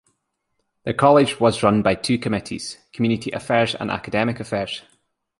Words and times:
The 0.83 0.95
college 0.95 1.39
was 1.39 1.61
run 1.61 1.83
by 1.83 1.93
two 1.93 2.17
committees: 2.17 2.79
Community 2.91 3.29
Affairs 3.33 3.75
and 3.75 3.91
Academic 3.91 4.39
Affairs. 4.39 4.81